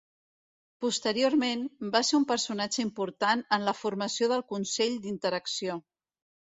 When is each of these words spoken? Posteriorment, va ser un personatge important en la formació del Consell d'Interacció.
Posteriorment, 0.85 1.61
va 1.97 2.01
ser 2.09 2.17
un 2.21 2.25
personatge 2.33 2.81
important 2.87 3.45
en 3.59 3.69
la 3.69 3.79
formació 3.83 4.35
del 4.35 4.47
Consell 4.55 5.01
d'Interacció. 5.07 5.83